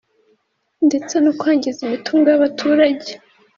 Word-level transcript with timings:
ndetse 0.87 1.13
no 1.23 1.31
kwangiza 1.39 1.79
imitungo 1.83 2.25
yabaturage 2.29 3.11